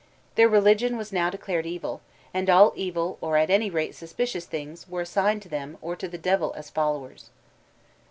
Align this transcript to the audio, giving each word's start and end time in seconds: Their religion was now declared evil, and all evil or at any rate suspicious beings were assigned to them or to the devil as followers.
Their 0.33 0.49
religion 0.49 0.97
was 0.97 1.13
now 1.13 1.29
declared 1.29 1.67
evil, 1.67 2.01
and 2.33 2.49
all 2.49 2.73
evil 2.75 3.19
or 3.21 3.37
at 3.37 3.51
any 3.51 3.69
rate 3.69 3.93
suspicious 3.93 4.47
beings 4.47 4.89
were 4.89 5.01
assigned 5.01 5.43
to 5.43 5.49
them 5.49 5.77
or 5.79 5.95
to 5.95 6.07
the 6.07 6.17
devil 6.17 6.55
as 6.57 6.71
followers. 6.71 7.29